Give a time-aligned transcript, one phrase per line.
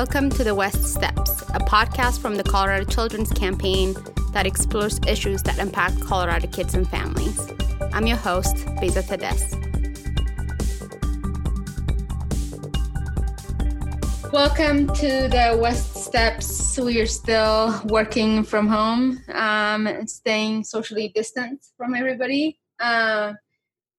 [0.00, 3.96] Welcome to the West Steps, a podcast from the Colorado Children's Campaign
[4.32, 7.48] that explores issues that impact Colorado kids and families.
[7.94, 9.54] I'm your host, Beza Tedes.
[14.34, 16.78] Welcome to the West Steps.
[16.78, 22.58] We are still working from home, um, staying socially distant from everybody.
[22.78, 23.32] Uh,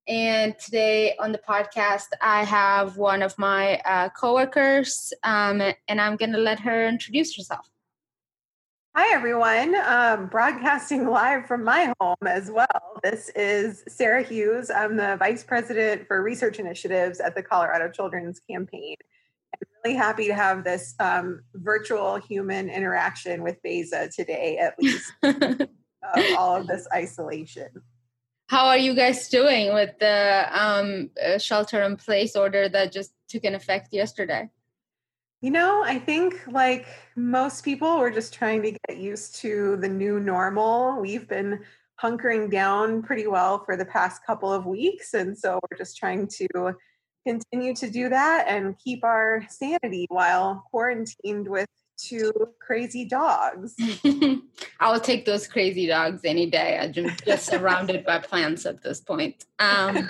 [0.07, 6.15] and today on the podcast, I have one of my uh, coworkers, um, and I'm
[6.15, 7.69] going to let her introduce herself.
[8.95, 9.75] Hi, everyone.
[9.75, 12.99] Um, broadcasting live from my home as well.
[13.03, 14.71] This is Sarah Hughes.
[14.71, 18.95] I'm the Vice President for Research Initiatives at the Colorado Children's Campaign.
[19.53, 25.11] I'm really happy to have this um, virtual human interaction with Beza today, at least,
[25.23, 25.67] of
[26.37, 27.69] all of this isolation
[28.47, 33.11] how are you guys doing with the um, uh, shelter in place order that just
[33.27, 34.49] took an effect yesterday?
[35.41, 39.89] You know, I think like most people, we're just trying to get used to the
[39.89, 40.99] new normal.
[40.99, 41.63] We've been
[42.01, 45.13] hunkering down pretty well for the past couple of weeks.
[45.13, 46.75] And so we're just trying to
[47.25, 53.75] continue to do that and keep our sanity while quarantined with two crazy dogs.
[54.79, 56.77] I'll take those crazy dogs any day.
[56.79, 59.45] I'm just surrounded by plants at this point.
[59.59, 60.09] Um,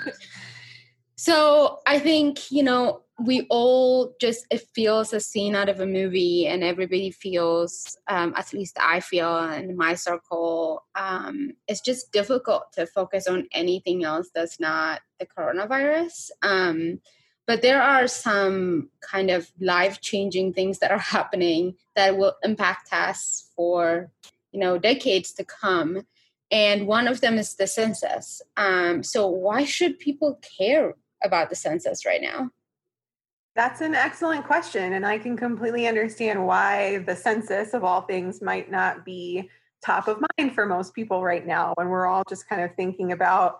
[1.16, 5.86] so I think, you know, we all just, it feels a scene out of a
[5.86, 12.12] movie, and everybody feels, um, at least I feel in my circle, um, it's just
[12.12, 16.30] difficult to focus on anything else that's not the coronavirus.
[16.42, 17.00] Um,
[17.48, 22.92] but there are some kind of life changing things that are happening that will impact
[22.92, 24.12] us for
[24.52, 26.06] you know decades to come.
[26.50, 28.40] And one of them is the census.
[28.56, 32.50] Um, so why should people care about the census right now?
[33.54, 38.40] That's an excellent question and i can completely understand why the census of all things
[38.40, 39.50] might not be
[39.84, 43.10] top of mind for most people right now when we're all just kind of thinking
[43.10, 43.58] about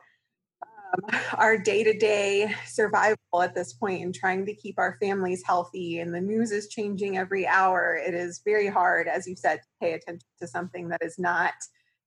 [0.89, 5.43] um, our day to day survival at this point and trying to keep our families
[5.45, 6.01] healthy.
[6.01, 7.97] And the news is changing every hour.
[7.97, 11.55] It is very hard, as you said, to pay attention to something that is not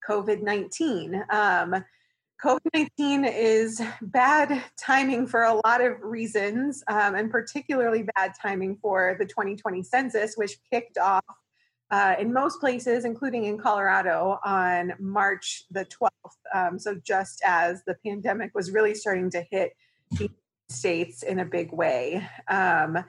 [0.07, 1.23] COVID 19.
[1.29, 1.83] Um,
[2.43, 8.77] COVID 19 is bad timing for a lot of reasons, um, and particularly bad timing
[8.81, 11.23] for the 2020 census, which kicked off
[11.91, 16.09] uh, in most places, including in Colorado, on March the 12th.
[16.53, 19.73] Um, so, just as the pandemic was really starting to hit
[20.11, 20.29] the
[20.69, 22.25] states in a big way.
[22.47, 23.03] Um,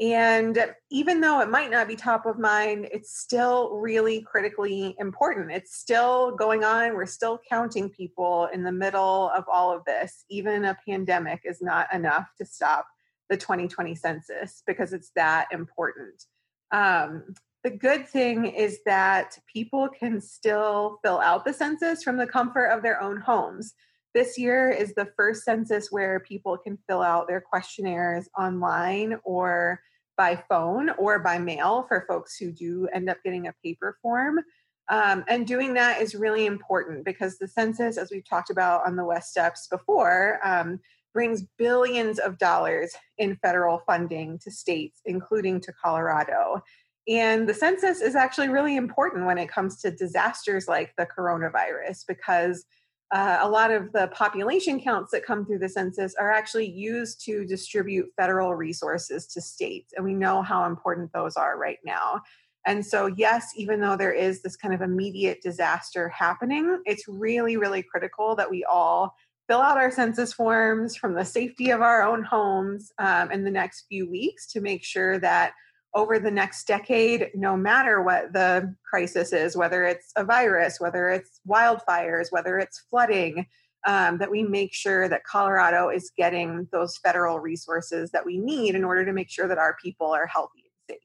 [0.00, 0.58] and
[0.90, 5.52] even though it might not be top of mind, it's still really critically important.
[5.52, 6.94] It's still going on.
[6.94, 10.24] We're still counting people in the middle of all of this.
[10.30, 12.86] Even a pandemic is not enough to stop
[13.28, 16.24] the 2020 census because it's that important.
[16.72, 22.26] Um, the good thing is that people can still fill out the census from the
[22.26, 23.74] comfort of their own homes.
[24.14, 29.80] This year is the first census where people can fill out their questionnaires online or
[30.16, 34.40] by phone or by mail for folks who do end up getting a paper form.
[34.88, 38.96] Um, and doing that is really important because the census, as we've talked about on
[38.96, 40.80] the West Steps before, um,
[41.12, 46.62] brings billions of dollars in federal funding to states, including to Colorado.
[47.10, 52.06] And the census is actually really important when it comes to disasters like the coronavirus
[52.06, 52.64] because
[53.12, 57.24] uh, a lot of the population counts that come through the census are actually used
[57.24, 59.92] to distribute federal resources to states.
[59.96, 62.20] And we know how important those are right now.
[62.64, 67.56] And so, yes, even though there is this kind of immediate disaster happening, it's really,
[67.56, 69.16] really critical that we all
[69.48, 73.50] fill out our census forms from the safety of our own homes um, in the
[73.50, 75.54] next few weeks to make sure that
[75.94, 81.08] over the next decade, no matter what the crisis is, whether it's a virus, whether
[81.08, 83.46] it's wildfires, whether it's flooding,
[83.86, 88.74] um, that we make sure that Colorado is getting those federal resources that we need
[88.74, 91.02] in order to make sure that our people are healthy and safe.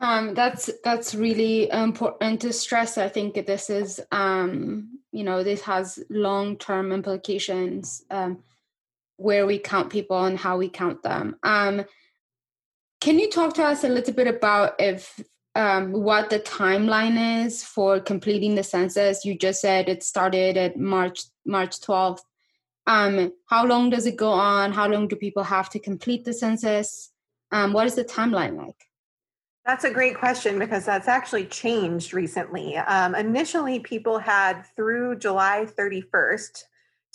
[0.00, 2.98] Um, that's that's really important to stress.
[2.98, 8.42] I think this is, um, you know, this has long term implications um,
[9.16, 11.36] where we count people and how we count them.
[13.00, 15.20] Can you talk to us a little bit about if
[15.54, 19.24] um, what the timeline is for completing the census?
[19.24, 22.24] You just said it started at March March twelfth.
[22.86, 24.72] Um, how long does it go on?
[24.72, 27.10] How long do people have to complete the census?
[27.50, 28.86] Um, what is the timeline like?
[29.64, 32.76] That's a great question because that's actually changed recently.
[32.76, 36.62] Um, initially, people had through July 31st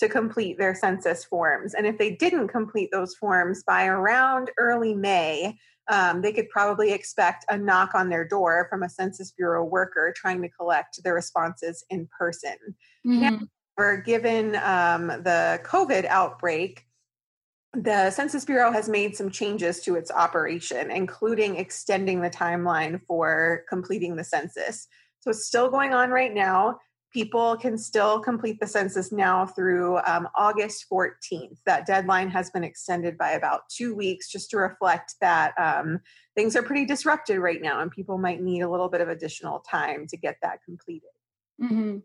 [0.02, 1.76] to complete their census forms.
[1.76, 5.56] And if they didn't complete those forms by around early May,
[5.92, 10.12] um, they could probably expect a knock on their door from a Census Bureau worker
[10.16, 12.56] trying to collect their responses in person.
[13.06, 13.46] Mm-hmm.
[14.04, 16.84] Given um, the COVID outbreak,
[17.74, 23.66] the Census Bureau has made some changes to its operation, including extending the timeline for
[23.70, 24.88] completing the census.
[25.20, 26.80] So it's still going on right now.
[27.14, 31.58] People can still complete the census now through um, August 14th.
[31.66, 36.00] That deadline has been extended by about two weeks just to reflect that um,
[36.36, 39.60] things are pretty disrupted right now and people might need a little bit of additional
[39.60, 41.10] time to get that completed.
[41.62, 41.98] Mm-hmm.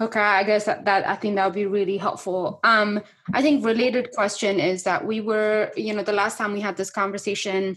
[0.00, 2.60] Okay, I guess that, that I think that would be really helpful.
[2.62, 3.00] Um,
[3.34, 6.76] I think related question is that we were, you know, the last time we had
[6.76, 7.76] this conversation,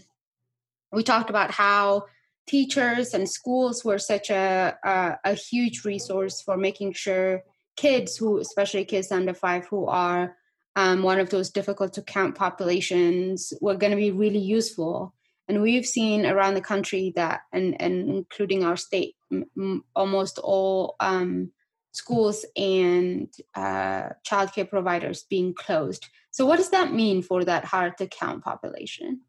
[0.92, 2.06] we talked about how
[2.46, 7.42] teachers and schools were such a, a, a huge resource for making sure
[7.76, 10.36] kids who, especially kids under five, who are
[10.76, 15.14] um, one of those difficult to count populations, were going to be really useful.
[15.48, 20.96] And we've seen around the country that, and, and including our state, m- almost all
[21.00, 21.52] um,
[21.92, 26.08] schools and uh, childcare providers being closed.
[26.30, 29.20] So, what does that mean for that hard to count population?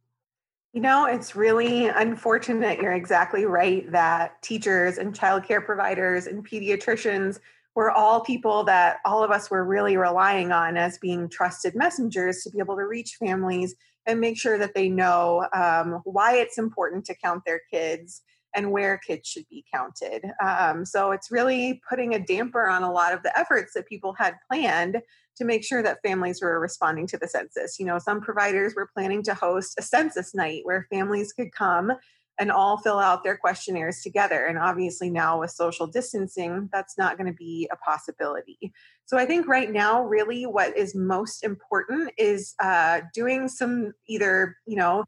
[0.73, 2.79] You know, it's really unfortunate.
[2.79, 7.39] You're exactly right that teachers and childcare providers and pediatricians
[7.75, 12.41] were all people that all of us were really relying on as being trusted messengers
[12.41, 13.75] to be able to reach families
[14.07, 18.23] and make sure that they know um, why it's important to count their kids
[18.55, 20.23] and where kids should be counted.
[20.43, 24.13] Um, so it's really putting a damper on a lot of the efforts that people
[24.13, 24.97] had planned
[25.37, 27.79] to make sure that families were responding to the census.
[27.79, 31.93] You know, some providers were planning to host a census night where families could come
[32.39, 34.45] and all fill out their questionnaires together.
[34.45, 38.73] And obviously, now with social distancing, that's not going to be a possibility.
[39.05, 44.57] So, I think right now, really, what is most important is uh, doing some either,
[44.65, 45.05] you know,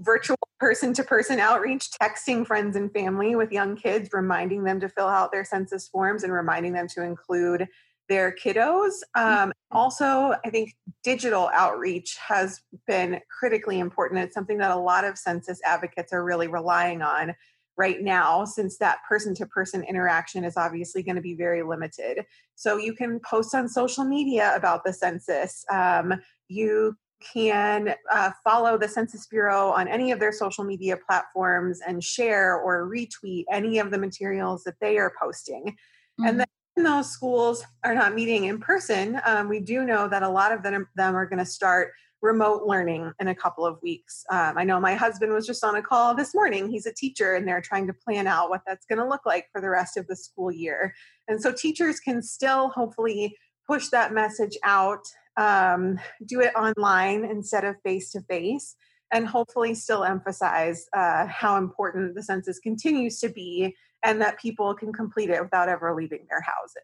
[0.00, 4.88] virtual person to person outreach, texting friends and family with young kids, reminding them to
[4.88, 7.68] fill out their census forms and reminding them to include
[8.08, 8.92] their kiddos.
[9.14, 14.20] Um, also, I think digital outreach has been critically important.
[14.20, 17.34] It's something that a lot of census advocates are really relying on
[17.76, 22.24] right now, since that person to person interaction is obviously going to be very limited.
[22.54, 25.64] So, you can post on social media about the census.
[25.72, 26.14] Um,
[26.48, 26.96] you
[27.32, 32.56] can uh, follow the Census Bureau on any of their social media platforms and share
[32.56, 35.64] or retweet any of the materials that they are posting.
[35.64, 36.26] Mm-hmm.
[36.26, 36.46] And then
[36.82, 40.62] those schools are not meeting in person, um, we do know that a lot of
[40.62, 41.92] them, them are going to start
[42.24, 44.24] remote learning in a couple of weeks.
[44.30, 46.68] Um, I know my husband was just on a call this morning.
[46.68, 49.46] He's a teacher and they're trying to plan out what that's going to look like
[49.52, 50.94] for the rest of the school year.
[51.28, 53.36] And so teachers can still hopefully
[53.68, 55.06] push that message out,
[55.36, 58.74] um, do it online instead of face to face,
[59.12, 64.74] and hopefully still emphasize uh, how important the census continues to be and that people
[64.74, 66.82] can complete it without ever leaving their houses.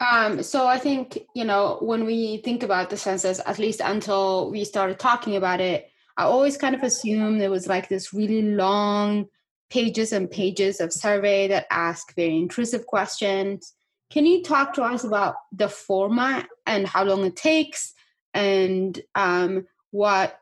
[0.00, 4.50] Um, so I think you know when we think about the census, at least until
[4.50, 8.42] we started talking about it, I always kind of assumed there was like this really
[8.42, 9.26] long
[9.70, 13.74] pages and pages of survey that ask very intrusive questions.
[14.10, 17.94] Can you talk to us about the format and how long it takes,
[18.34, 20.38] and um, what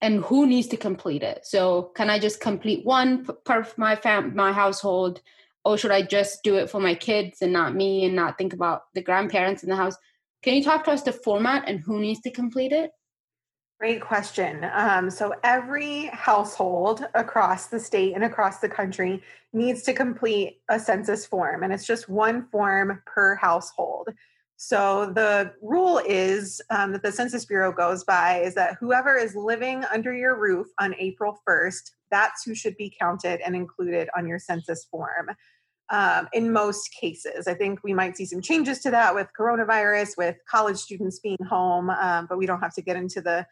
[0.00, 1.44] and who needs to complete it.
[1.44, 5.20] So can I just complete one per my fam my household,
[5.64, 8.52] or should I just do it for my kids and not me and not think
[8.52, 9.96] about the grandparents in the house?
[10.42, 12.92] Can you talk to us the format and who needs to complete it?
[13.80, 14.68] Great question.
[14.72, 20.80] Um, so every household across the state and across the country needs to complete a
[20.80, 24.08] census form, and it's just one form per household.
[24.60, 29.36] So the rule is um, that the Census Bureau goes by is that whoever is
[29.36, 34.26] living under your roof on April 1st, that's who should be counted and included on
[34.26, 35.30] your census form.
[35.90, 40.16] Um, in most cases, I think we might see some changes to that with coronavirus,
[40.18, 43.46] with college students being home, um, but we don't have to get into the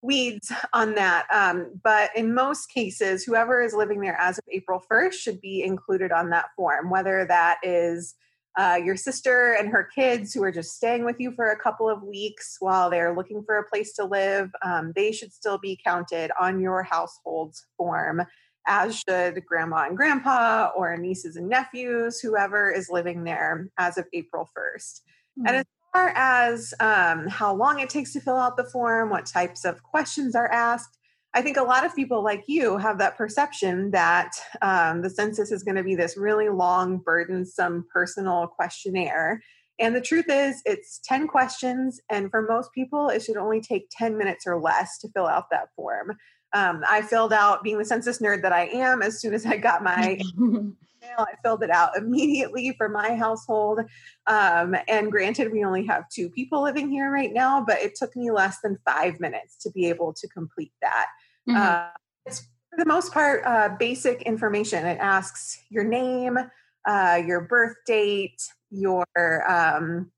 [0.00, 1.26] weeds on that.
[1.32, 5.64] Um, but in most cases, whoever is living there as of April 1st should be
[5.64, 8.14] included on that form, whether that is
[8.58, 11.88] uh, your sister and her kids who are just staying with you for a couple
[11.88, 15.78] of weeks while they're looking for a place to live, um, they should still be
[15.84, 18.22] counted on your household's form,
[18.66, 24.06] as should grandma and grandpa or nieces and nephews, whoever is living there as of
[24.12, 25.00] April 1st.
[25.38, 25.46] Mm-hmm.
[25.46, 29.26] And as far as um, how long it takes to fill out the form, what
[29.26, 30.98] types of questions are asked,
[31.34, 35.50] I think a lot of people like you have that perception that um, the census
[35.50, 39.42] is going to be this really long, burdensome personal questionnaire.
[39.78, 42.00] And the truth is, it's 10 questions.
[42.10, 45.46] And for most people, it should only take 10 minutes or less to fill out
[45.50, 46.12] that form.
[46.52, 49.56] Um, I filled out, being the census nerd that I am, as soon as I
[49.56, 50.74] got my email,
[51.18, 53.80] I filled it out immediately for my household.
[54.26, 58.14] Um, and granted, we only have two people living here right now, but it took
[58.14, 61.06] me less than five minutes to be able to complete that.
[61.48, 61.56] Mm-hmm.
[61.56, 61.88] Uh,
[62.26, 64.86] it's for the most part uh, basic information.
[64.86, 66.38] It asks your name,
[66.86, 69.06] uh, your birth date, your
[69.50, 70.10] um,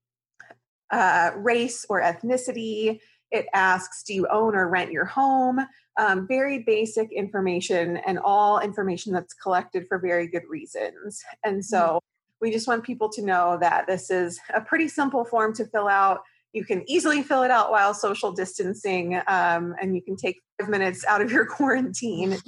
[0.90, 3.00] uh, race or ethnicity.
[3.30, 5.58] It asks, do you own or rent your home?
[5.96, 11.22] Um, very basic information and all information that's collected for very good reasons.
[11.44, 11.98] And so mm-hmm.
[12.40, 15.88] we just want people to know that this is a pretty simple form to fill
[15.88, 16.20] out.
[16.52, 21.04] You can easily fill it out while social distancing, um, and you can take minutes
[21.06, 22.38] out of your quarantine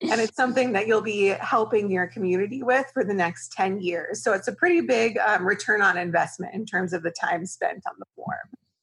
[0.00, 4.22] and it's something that you'll be helping your community with for the next 10 years.
[4.22, 7.82] So it's a pretty big um, return on investment in terms of the time spent
[7.86, 8.36] on the form.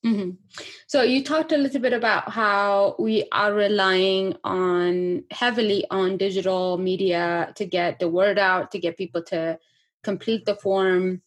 [0.05, 0.31] Mm-hmm.
[0.87, 6.77] So you talked a little bit about how we are relying on heavily on digital
[6.77, 9.57] media to get the word out, to get people to
[10.03, 11.21] complete the form.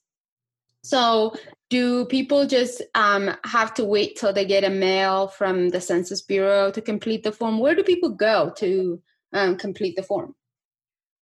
[0.84, 1.34] So
[1.70, 6.22] do people just um, have to wait till they get a mail from the Census
[6.22, 7.58] Bureau to complete the form?
[7.58, 10.34] Where do people go to um, complete the form?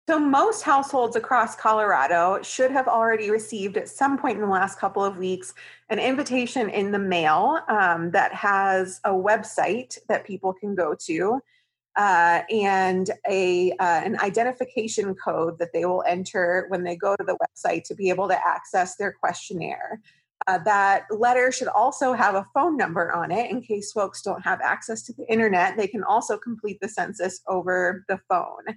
[0.09, 4.79] So, most households across Colorado should have already received at some point in the last
[4.79, 5.53] couple of weeks
[5.91, 11.41] an invitation in the mail um, that has a website that people can go to
[11.97, 17.25] uh, and a uh, an identification code that they will enter when they go to
[17.25, 20.01] the website to be able to access their questionnaire.
[20.47, 24.43] Uh, that letter should also have a phone number on it in case folks don't
[24.43, 25.77] have access to the internet.
[25.77, 28.77] They can also complete the census over the phone.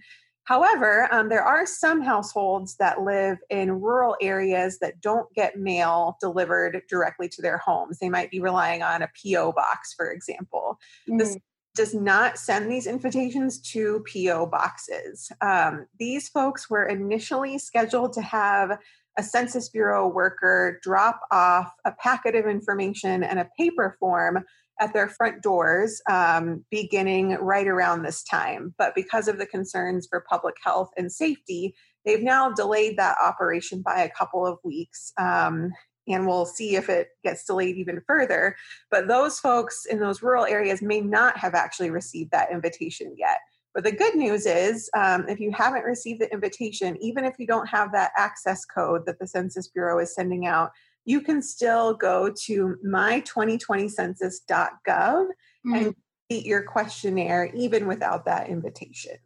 [0.49, 6.17] However, um, there are some households that live in rural areas that don't get mail
[6.19, 7.99] delivered directly to their homes.
[7.99, 9.51] They might be relying on a P.O.
[9.51, 10.79] box, for example.
[11.07, 11.19] Mm.
[11.19, 11.37] This
[11.75, 14.47] does not send these invitations to P.O.
[14.47, 15.31] boxes.
[15.41, 18.79] Um, these folks were initially scheduled to have
[19.19, 24.45] a Census Bureau worker drop off a packet of information and a paper form
[24.79, 28.73] at their front doors um, beginning right around this time.
[28.77, 33.81] But because of the concerns for public health and safety, they've now delayed that operation
[33.81, 35.11] by a couple of weeks.
[35.19, 35.73] Um,
[36.07, 38.55] and we'll see if it gets delayed even further.
[38.89, 43.39] But those folks in those rural areas may not have actually received that invitation yet.
[43.73, 47.45] But the good news is, um, if you haven't received the invitation, even if you
[47.45, 50.71] don't have that access code that the Census Bureau is sending out,
[51.05, 55.73] you can still go to my2020census.gov mm-hmm.
[55.73, 55.95] and
[56.29, 59.17] complete your questionnaire even without that invitation.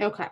[0.00, 0.28] Okay.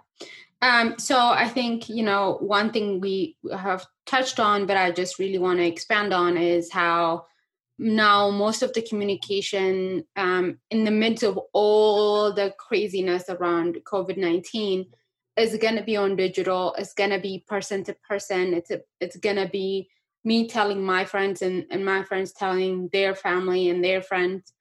[0.61, 5.19] Um, so I think, you know, one thing we have touched on, but I just
[5.19, 7.27] really want to expand on is how
[7.79, 14.87] now most of the communication um, in the midst of all the craziness around covid-19
[15.37, 18.81] is going to be on digital it's going to be person to person it's a,
[19.01, 19.89] it's going to be
[20.25, 24.53] me telling my friends and, and my friends telling their family and their friends.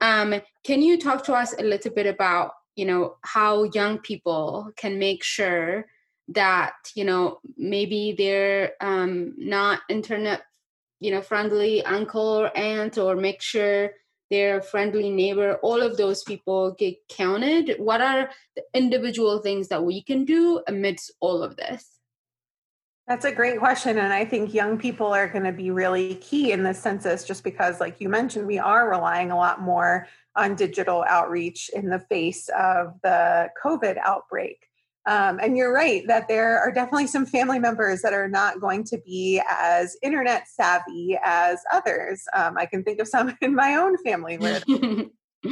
[0.00, 4.70] Um, can you talk to us a little bit about you know how young people
[4.76, 5.86] can make sure
[6.28, 10.42] that you know maybe they're um, not internet
[11.00, 13.90] you know friendly uncle or aunt or make sure
[14.30, 15.58] their friendly neighbor.
[15.62, 17.76] All of those people get counted.
[17.78, 21.92] What are the individual things that we can do amidst all of this?
[23.06, 26.50] That's a great question and i think young people are going to be really key
[26.50, 30.56] in this census just because like you mentioned we are relying a lot more on
[30.56, 34.65] digital outreach in the face of the covid outbreak
[35.06, 38.82] um, and you're right that there are definitely some family members that are not going
[38.84, 42.24] to be as internet savvy as others.
[42.34, 44.36] Um, I can think of some in my own family.
[44.36, 44.60] Where,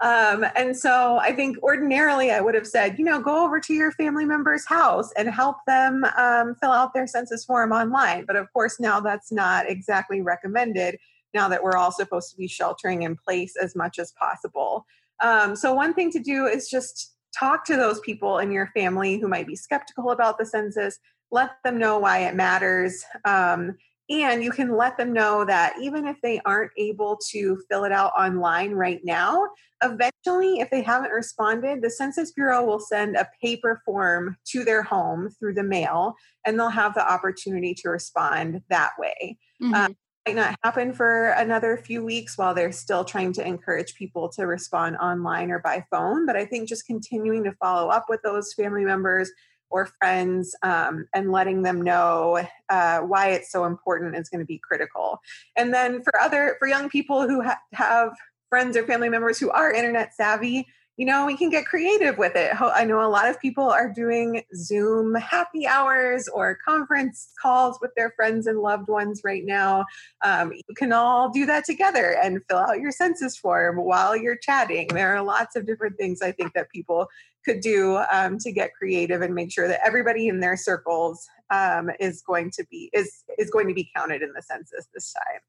[0.00, 3.72] um, and so I think ordinarily I would have said, you know, go over to
[3.72, 8.26] your family member's house and help them um, fill out their census form online.
[8.26, 10.98] But of course, now that's not exactly recommended
[11.32, 14.84] now that we're all supposed to be sheltering in place as much as possible.
[15.22, 19.18] Um, so, one thing to do is just talk to those people in your family
[19.18, 20.98] who might be skeptical about the census
[21.32, 23.76] let them know why it matters um,
[24.10, 27.92] and you can let them know that even if they aren't able to fill it
[27.92, 29.48] out online right now
[29.82, 34.82] eventually if they haven't responded the census bureau will send a paper form to their
[34.82, 39.74] home through the mail and they'll have the opportunity to respond that way mm-hmm.
[39.74, 39.96] um,
[40.34, 44.46] might not happen for another few weeks while they're still trying to encourage people to
[44.46, 46.24] respond online or by phone.
[46.24, 49.30] But I think just continuing to follow up with those family members
[49.70, 54.46] or friends um, and letting them know uh, why it's so important is going to
[54.46, 55.18] be critical.
[55.56, 58.12] And then for other for young people who ha- have
[58.48, 60.66] friends or family members who are internet savvy,
[61.00, 62.50] you know, we can get creative with it.
[62.60, 67.90] I know a lot of people are doing Zoom happy hours or conference calls with
[67.96, 69.86] their friends and loved ones right now.
[70.22, 74.36] Um, you can all do that together and fill out your census form while you're
[74.36, 74.88] chatting.
[74.88, 77.08] There are lots of different things I think that people
[77.46, 81.88] could do um, to get creative and make sure that everybody in their circles um,
[81.98, 85.40] is going to be is is going to be counted in the census this time.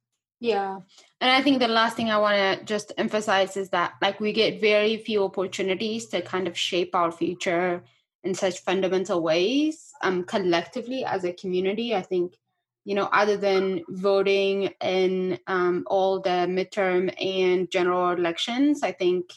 [0.42, 0.80] Yeah.
[1.22, 4.34] And I think the last thing I want to just emphasize is that like we
[4.34, 7.84] get very few opportunities to kind of shape our future
[8.24, 11.96] in such fundamental ways um collectively as a community.
[11.96, 12.34] I think
[12.86, 19.32] you know other than voting in um, all the midterm and general elections, I think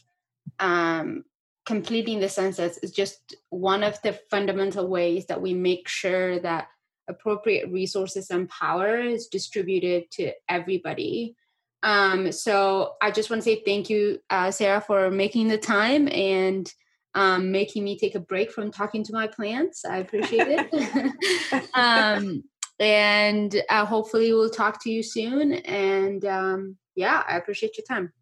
[0.59, 1.25] um
[1.67, 6.69] completing the census is just one of the fundamental ways that we make sure that
[7.09, 11.37] appropriate resources and power is distributed to everybody.
[11.83, 16.09] Um, so I just want to say thank you, uh, Sarah, for making the time
[16.09, 16.73] and
[17.15, 19.85] um, making me take a break from talking to my plants.
[19.85, 21.69] I appreciate it.
[21.75, 22.43] um,
[22.81, 25.53] and uh, hopefully we'll talk to you soon.
[25.53, 28.13] And um, yeah, I appreciate your time.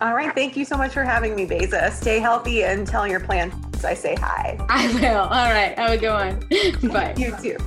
[0.00, 0.34] All right.
[0.34, 1.90] Thank you so much for having me, Beza.
[1.90, 4.56] Stay healthy and tell your plants I say hi.
[4.68, 5.18] I will.
[5.18, 5.78] All right.
[5.78, 6.92] Have a good one.
[6.92, 7.14] Bye.
[7.16, 7.58] you too.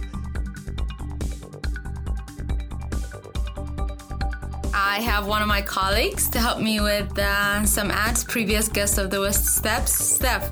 [4.79, 8.23] I have one of my colleagues to help me with uh, some ads.
[8.23, 10.51] Previous guest of the West Steps, Steph.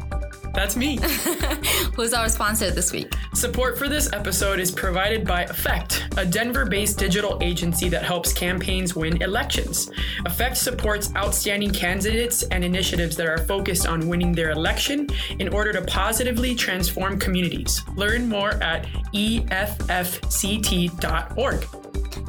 [0.51, 0.98] That's me.
[1.96, 3.13] Who's our sponsor this week?
[3.36, 8.34] Support for this episode is provided by Effect, a Denver based digital agency that helps
[8.34, 9.91] campaigns win elections.
[10.25, 15.72] Effect supports outstanding candidates and initiatives that are focused on winning their election in order
[15.72, 17.84] to positively transform communities.
[17.96, 19.55] Learn more at EFFCT.org.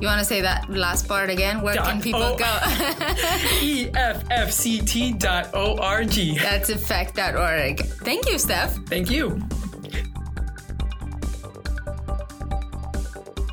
[0.01, 1.63] You want to say that last part again?
[1.63, 2.45] Where can people o- go?
[5.17, 6.39] EFFCT.org.
[6.39, 7.81] That's effect.org.
[8.05, 8.75] Thank you, Steph.
[8.87, 9.41] Thank you.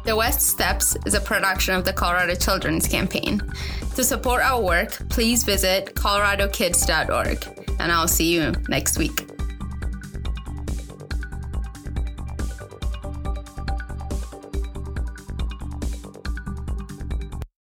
[0.05, 3.41] The West Steps is a production of the Colorado Children's Campaign.
[3.95, 7.67] To support our work, please visit coloradokids.org.
[7.79, 9.32] And I'll see you next week.